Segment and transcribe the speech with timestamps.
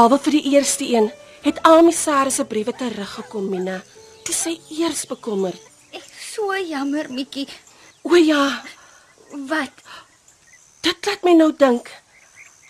[0.00, 1.10] Behalwe vir die eerste een,
[1.44, 3.74] het Ami Sarah se briewe teruggekom, Mina.
[4.24, 5.60] Toe sy eers bekommerd.
[5.92, 7.44] Ek so jammer, Mikkie.
[8.08, 8.62] O ja,
[9.50, 9.82] Wat?
[10.80, 11.90] dit laat my nou dink.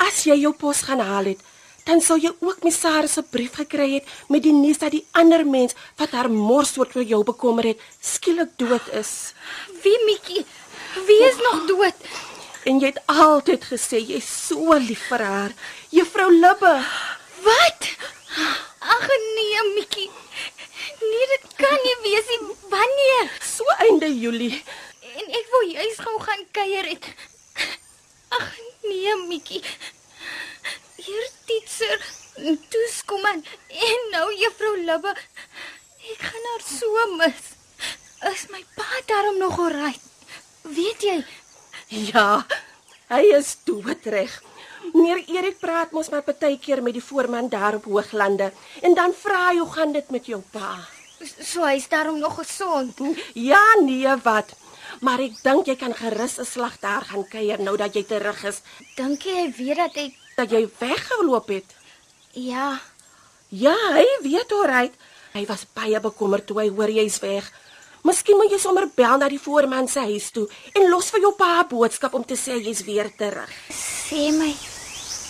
[0.02, 1.44] As jy jou pos gaan haal het,
[1.86, 5.04] dan sou jy ook my Sarah se brief gekry het met die nuus dat die
[5.14, 9.36] ander mens wat haar mors oor vir jou bekommer het, skielik dood is.
[9.86, 10.42] Wie Mikkie?
[11.06, 12.10] Wie is nog dood?
[12.66, 15.58] En jy het altyd gesê jy's so lief vir haar,
[15.94, 16.74] Juffrou Libbe.
[17.42, 17.88] Wat?
[18.78, 20.10] Ag nee, Mikkie.
[21.00, 22.56] Nee, dit kan nie wees nie.
[22.72, 23.30] Wanneer?
[23.44, 24.62] So einde Julie.
[25.00, 27.08] En ek wou juis gou gaan kuier het.
[28.28, 28.48] Ag
[28.82, 29.62] nee, Mikkie.
[31.00, 32.04] Hier teacher,
[32.68, 33.44] toeskom aan.
[33.68, 35.14] En nou juffrou Libbe.
[36.12, 37.48] Ek gaan haar so mis.
[38.30, 39.96] Is my pa daarom nog oral?
[40.62, 41.18] Weet jy?
[42.12, 42.44] Ja,
[43.08, 44.34] hy is doodreg.
[44.92, 49.48] Meneer Erik praat mos maar partykeer met die voorman daar op Hooglande en dan vra
[49.50, 50.78] hy hoe gaan dit met jou pa?
[51.40, 52.98] So hy's daarom nog gesond.
[53.34, 54.54] Ja, nee, wat?
[55.00, 58.44] Maar ek dink jy kan gerus 'n slag daar gaan kuier nou dat jy terug
[58.44, 58.62] is,
[58.96, 61.64] Dink jy hy weet dat ek dat jy weggeloop het.
[62.32, 62.80] ja,
[63.52, 64.94] Ja, hy weet alright.
[65.32, 67.50] Hy was baie bekommerd toe hy hoor jy's weg.
[68.02, 71.32] Miskien moet jy sommer bel na die voorman se huis toe en los vir jou
[71.36, 73.50] pa 'n boodskap om te sê jy's weer terug.
[74.10, 74.50] Sê my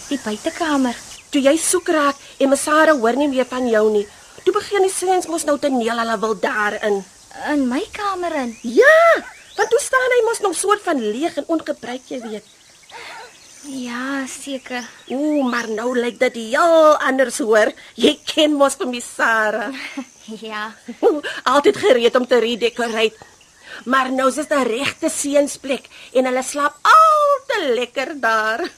[0.09, 0.97] die buitekamer.
[1.31, 4.07] Toe jy soek raak en Masara hoor nie meer van jou nie.
[4.45, 7.03] Toe begin die seuns mos nou te neel hulle wil daarin.
[7.53, 8.55] In my kamer in.
[8.65, 8.97] Ja,
[9.59, 12.49] want toe staan hy mos nog soort van leeg en ongebruik, jy weet.
[13.69, 14.87] Ja, seker.
[15.13, 17.69] Ooh, maar nou lyk dit heel anders hoor.
[18.01, 19.69] Jy ken mos vir Masara.
[20.31, 20.69] Ja.
[21.51, 23.19] Altyd gereed om te redecorate.
[23.85, 28.71] Maar nou is dit 'n regte seensplek en hulle slaap al te lekker daar.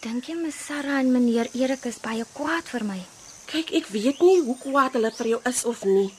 [0.00, 3.00] Dink jy mes Sarah en meneer Erik is baie kwaad vir my?
[3.46, 6.12] Kyk, ek weet nie hoe kwaad hulle vir jou is of nie.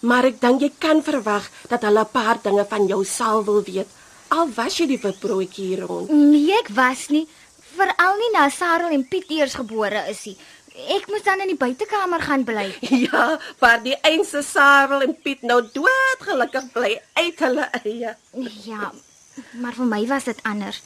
[0.00, 3.62] Maar ek dink jy kan verwag dat hulle 'n paar dinge van jou sal wil
[3.62, 3.86] weet.
[4.28, 6.10] Al was jy die witbroodjie hier rond.
[6.10, 7.28] Nee, ek was nie.
[7.76, 10.36] Veral nie nou Sarah en Piet eers gebore is nie.
[10.76, 12.66] Ek moes dan in die buitekamer gaan bly.
[13.06, 18.12] Ja, maar die eense Sarel en Piet nou dood gelukkig bly uit hulle eie.
[18.66, 18.92] Ja,
[19.56, 20.82] maar vir my was dit anders.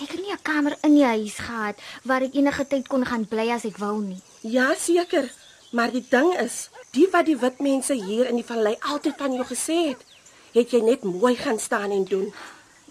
[0.00, 3.26] Ek het nie 'n kamer in die huis gehad waar ek enige tyd kon gaan
[3.26, 4.22] bly as ek wou nie.
[4.40, 5.28] Ja, seker.
[5.72, 9.32] Maar die ding is, die wat die wit mense hier in die vallei altyd van
[9.32, 10.00] jou gesê het,
[10.54, 12.32] het jy net mooi gaan staan en doen.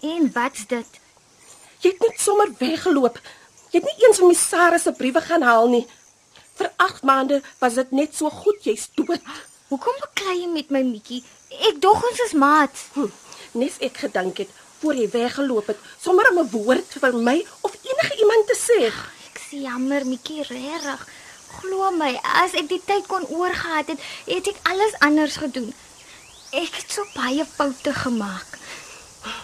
[0.02, 1.00] En wat's dit?
[1.80, 3.20] Jy het net sommer weggeloop.
[3.70, 5.86] Jy het nie eens van my Sarah se briewe gaan haal nie.
[6.60, 9.28] Vir 8 maande was dit net so goed jy's dood.
[9.70, 11.22] Hoekom beklei jy met my Mikkie?
[11.70, 12.82] Ek dog ons is maats.
[12.92, 13.08] Hm,
[13.56, 14.50] nes ek gedink het
[14.82, 18.80] voor jy weggeloop het, sommer om 'n woord vir my of enige iemand te sê.
[19.30, 21.06] Ek sê jammer Mikkie, regtig.
[21.60, 22.12] Glo my,
[22.44, 25.72] as ek die tyd kon oorgehad het, het ek alles anders gedoen.
[26.52, 28.58] Ek het so baie foute gemaak.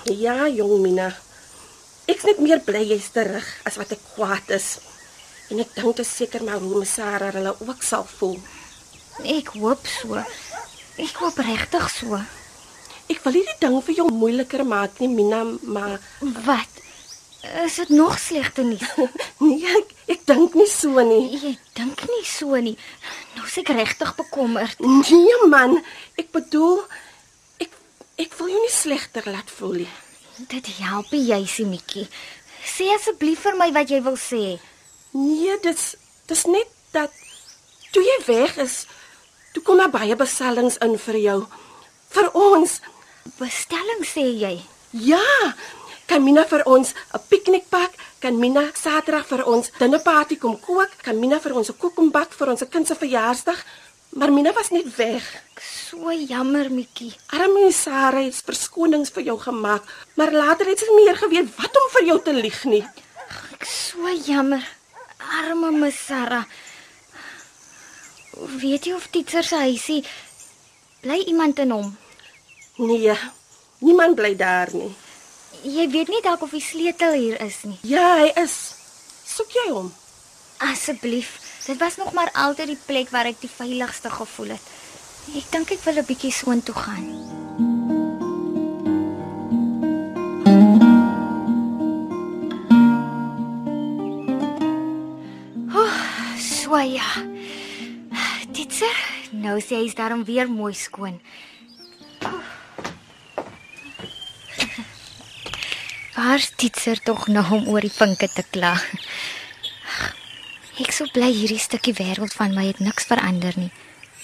[0.04, 1.16] Ja, jong Mina.
[2.06, 4.78] Ek's net meer bly jy's terug as wat ek kwaad is.
[5.50, 8.38] En ek dink dit seker maar hoe Sarah hulle ook sal voel.
[9.22, 10.18] Ek hoop so.
[11.00, 12.18] Ek hoop regtig so.
[13.06, 16.82] Ek wil nie die ding vir jou moeiliker maak nie, Mina, maar Wat?
[17.64, 18.82] Is dit nog slegte nuus?
[19.44, 21.38] nee, ek, ek dink nie so nie.
[21.38, 22.74] Jy dink nie so nie.
[23.36, 24.80] Nou seker regtig bekommerd.
[24.82, 25.78] Nee man,
[26.18, 26.80] ek bedoel
[27.62, 27.70] ek
[28.18, 29.92] ek wil jou nie slegter laat voel nie.
[30.50, 31.38] Dit help jy,
[31.70, 32.08] Mikkie.
[32.66, 34.56] Sê asseblief vir my wat jy wil sê.
[35.16, 35.94] Nee, dis
[36.28, 37.12] dis net dat
[37.94, 38.84] toe jy weg is,
[39.54, 41.38] toe kom daar baie bestellings in vir jou.
[42.12, 42.80] Vir ons.
[43.38, 44.54] Bestelling sê jy.
[44.92, 45.54] Ja,
[46.06, 51.18] kan Mina vir ons 'n piknikpak, kan Mina Saterdag vir ons dinnerparty kom kook, kan
[51.20, 53.64] Mina vir ons 'n koek kom bak vir ons kind se verjaarsdag.
[54.10, 55.24] Maar Mina was net weg.
[55.90, 57.16] So jammer, Mikkie.
[57.26, 59.82] Arme Sarah het verskonings vir jou gemaak,
[60.14, 62.84] maar later het sy nie meer geweet wat om vir jou te lieg nie.
[63.52, 64.75] Ek so jammer.
[65.26, 66.44] Arme Miss Sarah.
[68.60, 70.04] Weet jy of Titser se huisie
[71.00, 71.96] bly iemand in hom?
[72.76, 73.14] Nee,
[73.78, 74.92] niemand bly daar nie.
[75.62, 77.78] Jy weet nie dalk of die sleutel hier is nie.
[77.82, 78.56] Ja, hy is.
[79.26, 79.88] Soek jy hom?
[80.58, 81.38] Asseblief.
[81.66, 84.70] Dit was nog maar altyd die plek waar ek die veiligste gevoel het.
[85.34, 87.35] Ek dink ek wil 'n bietjie soontoe gaan.
[96.96, 97.08] Ja.
[98.56, 98.88] Ditse,
[99.36, 101.20] nou sê hy's daarom weer mooi skoon.
[106.16, 108.72] Waar's Ditser tog nou om oor die vinke te kla?
[110.80, 113.70] Ek sou bly hierdie stukkie wêreld van my het niks verander nie.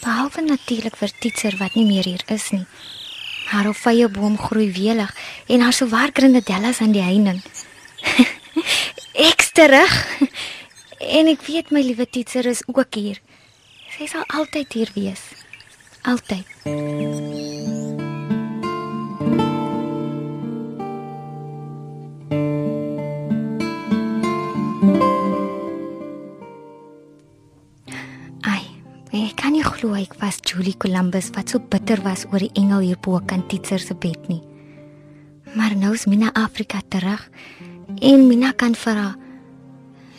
[0.02, 2.64] Behalwe natuurlik vir Titser wat nie meer hier is nie.
[3.52, 5.12] Haar ofye boom groei welig
[5.52, 7.42] en haar so werkende dellas aan die heining.
[9.28, 9.94] Ek's terug.
[11.02, 13.18] En ek weet my liewe Titser is ook hier.
[13.90, 15.22] Sy sal altyd hier wees.
[16.06, 16.46] Altyd.
[28.46, 28.62] Ai,
[29.10, 32.86] ek kan nie glo ek was Julie Columbus wat so bitter was oor die engel
[32.86, 34.42] hier bo kan Titser se bed nie.
[35.58, 37.26] Maar nou is Mina Afrika terug
[37.98, 39.18] en Mina kan vir haar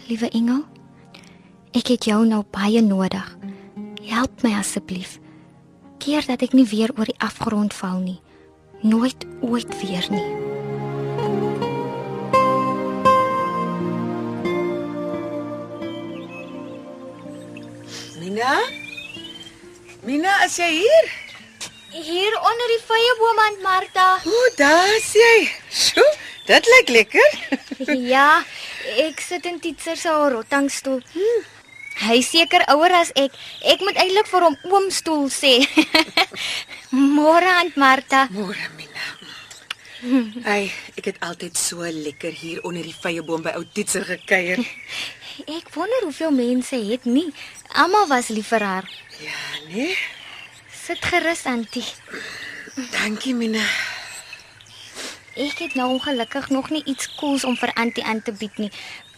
[0.07, 0.63] liewe engel,
[1.74, 3.25] ek het jou nou baie nodig.
[4.06, 5.18] Help my asseblief.
[6.04, 8.20] Keer dat ek nie weer oor die afgrond val nie.
[8.84, 10.25] Nooit ooit weer nie.
[18.19, 18.54] Mina?
[20.04, 21.10] Mina, is jy hier?
[21.94, 24.08] Hier onder die vyeboom aan Martha.
[24.28, 25.34] O, daar's jy.
[25.69, 26.06] Sjoe,
[26.50, 27.40] dit lyk lekker.
[28.14, 28.44] ja,
[29.06, 31.02] ek sit in Titser se rottangstoel.
[32.01, 33.36] Hy seker ouer as ek.
[33.62, 35.60] Ek moet eintlik vir hom oomstoel sê.
[37.18, 38.25] Môre aan Martha.
[38.34, 39.06] Môre, Mina.
[40.50, 40.68] Ai,
[41.00, 44.60] ek het altyd so lekker hier onder die vyeboom by ou Titser gekuier.
[45.57, 47.30] Ek wonder hoeveel mense het nie.
[47.80, 48.90] Almal was lief vir haar.
[49.24, 49.40] Ja,
[49.72, 49.95] nee.
[50.84, 51.86] Sit gerus, Antie.
[52.92, 53.63] Dankie, Mina.
[55.34, 58.69] Ek het nou ongelukkig nog nie iets koels om vir Antie aan te bied nie.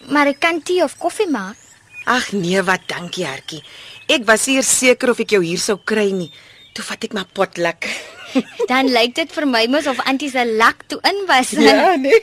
[0.07, 1.59] Maar ek kan tee of koffie maak.
[2.05, 3.63] Ag nee, wat dankie, Hertjie.
[4.13, 6.29] Ek was hier seker of ek jou hier sou kry nie.
[6.77, 7.87] Toe vat ek maar potluck.
[8.69, 11.55] Dan lyk dit vir my mos of Antie se lak toe in was.
[11.57, 12.21] Ja, nee.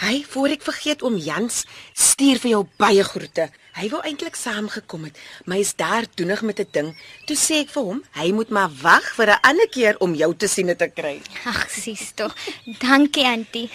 [0.00, 3.50] Hy, voor ek vergeet om Jans, stuur vir jou baie groete.
[3.76, 6.88] Hy wou eintlik saamgekom het, maar hy's daar doenig met 'n ding.
[7.28, 10.32] Toe sê ek vir hom, hy moet maar wag vir 'n ander keer om jou
[10.34, 11.20] te sien en te kry.
[11.44, 12.34] Ag, sis tog.
[12.80, 13.68] Dankie, Antie.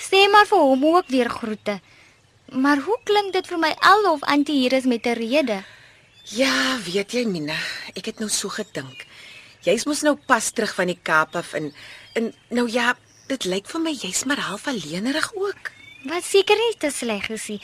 [0.00, 1.80] Sê maar vir hom ook weer groete.
[2.50, 5.62] Maar hoe klink dit vir my alof Antie hier is met 'n rede?
[6.24, 7.56] Ja, weet jy Mina,
[7.94, 9.06] ek het nou so gedink.
[9.62, 11.72] Jy's mos nou pas terug van die Kaap af en
[12.14, 12.96] en nou ja,
[13.28, 15.70] dit lyk vir my jy's maar half alleenerig ook.
[16.04, 17.60] Wat seker nie te sleg is nie.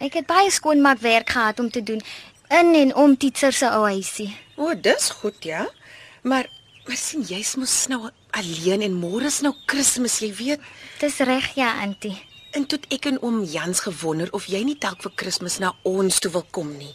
[0.00, 2.02] Ek het baie skoonmaakwerk gehad om te doen
[2.50, 4.36] in en om Titser se ou huisie.
[4.56, 5.68] O, dis goed, ja.
[6.22, 6.46] Maar
[6.86, 10.60] maar sien jy's mos nou alleen en môre is nou Kersfees, jy weet.
[11.00, 12.33] Dis reg ja, Antie.
[12.54, 16.20] En toe ek en oom Jans gewonder of jy nie dalk vir Kersfees na ons
[16.22, 16.92] toe wil kom nie.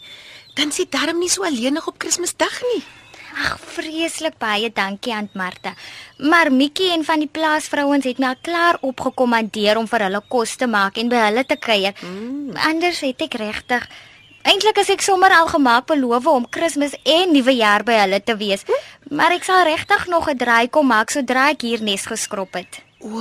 [0.55, 2.83] Dan sit darm nie so alleenig op Kersfeesdag nie.
[3.39, 5.75] Ag, vreeslik baie dankie aan Martha.
[6.17, 10.55] Maar Mikkie en van die plaasvrouens het my al klaar opgekommandeer om vir hulle kos
[10.55, 11.93] te maak en by hulle te kuier.
[12.01, 12.55] Mm.
[12.71, 13.85] Anders het ek regtig
[14.47, 18.63] Eintlik is ek sommer al gemaak beloof om Kersfees en Nuwejaar by hulle te wees.
[19.11, 22.79] Maar ek sal regtig nog 'n draai kom maak sodra ek hier nes geskrob het.
[22.99, 23.19] O,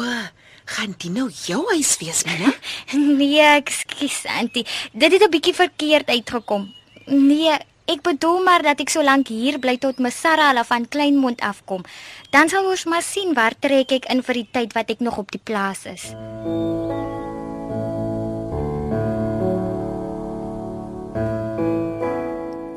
[0.68, 2.52] gaan dit nou jou huis wees, Mina?
[3.18, 4.66] Nee, ekskuus, Auntie.
[4.92, 6.74] Dit het 'n bietjie verkeerd uitgekom.
[7.06, 7.56] Nee,
[7.86, 11.84] ek bedoel maar dat ek so lank hier bly tot Masara hulle van Kleinmond afkom.
[12.30, 15.16] Dan sal ons maar sien waar trek ek in vir die tyd wat ek nog
[15.18, 16.12] op die plaas is.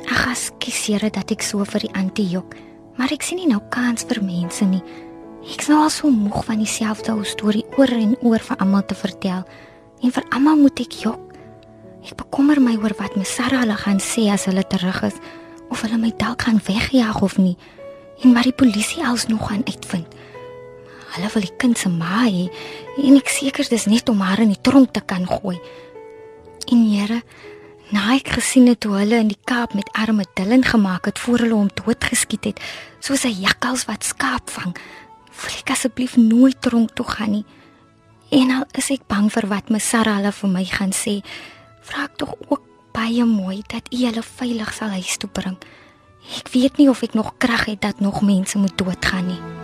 [0.07, 2.55] Ag, ekskuus Here dat ek so vir die antie jok,
[2.95, 4.83] maar ek sien nie nou kans vir mense nie.
[5.41, 8.93] Ek's nou al so moeg van dieselfde ou storie oor en oor vir almal te
[8.93, 9.41] vertel.
[10.05, 11.31] En vir almal moet ek jok.
[12.05, 15.17] Ek bekommer my oor wat my Sarah hulle gaan sê as hulle terug is
[15.73, 17.55] of hulle my dalk gaan wegjaag of nie.
[18.21, 20.13] En wat die polisie alsnog gaan uitvind.
[21.15, 22.45] Hulle wil die kind se ma hê
[23.01, 25.57] en ek seker dis net om haar in die tronk te kan gooi.
[26.69, 27.23] En Here,
[27.89, 31.43] na ek gesien het hoe hulle in die Kaap met arme Dylan gemaak het voor
[31.43, 32.61] hulle hom doodgeskiet het,
[33.01, 34.75] soos 'n jakkals wat skaap vang,
[35.31, 37.45] wil ek asseblief nooit tronk toe gaan nie.
[38.31, 41.19] En al is ek bang vir wat my Sarah hulle vir my gaan sê,
[41.87, 45.57] vra ek tog ook baie mooi dat u hulle veilig sal huis toe bring.
[46.39, 49.60] Ek weet nie of ek nog krag het dat nog mense moet doodgaan nie.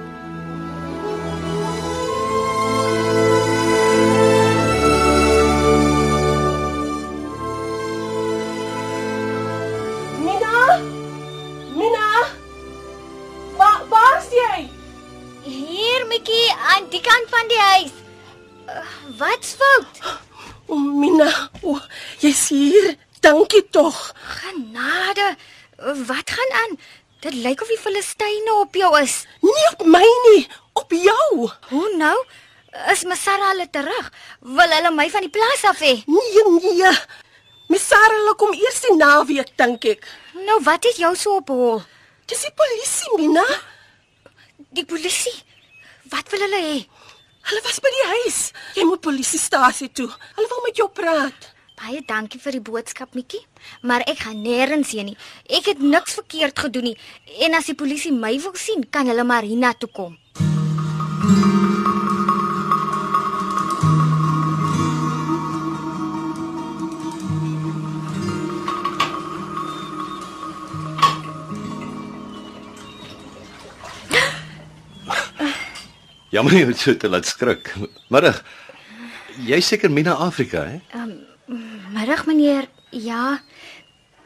[23.77, 24.13] Tog.
[24.41, 25.35] Genade.
[26.11, 26.79] Wat gaan aan?
[27.19, 29.25] Dit lyk of die Filistyne op jou is.
[29.41, 31.49] Nie op my nie, op jou.
[31.69, 32.17] Hoe nou?
[32.93, 34.11] Is Masara hulle terug?
[34.41, 35.93] Wil hulle my van die plaas af hê?
[36.05, 36.93] Nee, nee.
[37.67, 40.05] Miss Sarah hulle kom eers die naweek dink ek.
[40.47, 41.81] Nou wat het jou so op hol?
[42.29, 43.43] Dis die polisie, Mina.
[44.77, 45.35] Die polisie.
[46.13, 46.79] Wat wil hulle hê?
[47.49, 48.39] Hulle was by die huis.
[48.77, 50.09] Jy moet polisiestasie toe.
[50.37, 51.51] Hulle wil met jou praat.
[51.77, 53.43] Baie dankie vir die boodskap, Mikkie,
[53.85, 55.17] maar ek gaan nêrens heen nie.
[55.45, 56.95] Ek het niks verkeerd gedoen nie.
[57.45, 60.17] En as die polisie my wil sien, kan hulle maar hiernatoe kom.
[76.33, 77.69] Jammer jy het so te laat skrik.
[78.09, 78.41] Middag.
[79.45, 80.81] Jy seker Mina Afrika, hè?
[81.93, 82.67] Middag meneer.
[82.91, 83.41] Ja.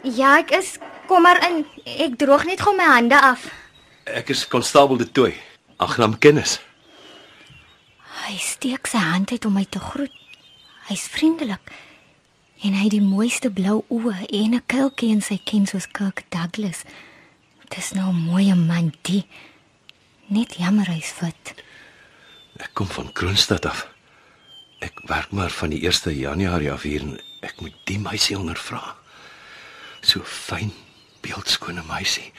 [0.02, 0.78] Ja, ek is
[1.08, 1.66] kom maar in.
[1.86, 3.46] Ek droog net gou my hande af.
[4.10, 5.36] Ek is konstabel De Tooi.
[5.78, 6.60] Aangenaam kennis.
[8.22, 10.14] Hy steek sy hand uit om my te groet.
[10.90, 11.72] Hy's vriendelik.
[12.62, 16.26] En hy het die mooiste blou oë en 'n kuiltjie in sy kin soos Kirk
[16.30, 16.84] Douglas.
[17.70, 19.26] Dis nou 'n mooi man die.
[20.28, 21.54] Net jammer hy's fit.
[22.58, 23.88] Ek kom van Kroonstad af.
[24.82, 28.96] Ek werk maar van die 1 Januarie af hier en ek moet die meisie ondervra.
[30.02, 30.74] So fyn,
[31.22, 32.32] beeldskone meisie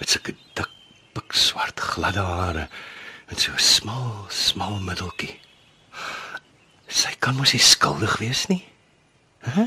[0.00, 0.72] met sulke dik,
[1.16, 2.68] pikswart gladde hare
[3.30, 5.40] en so 'n smal, smal middeltjie.
[6.88, 8.64] Sy kan mos nie skuldig wees nie.
[9.40, 9.66] Hæ?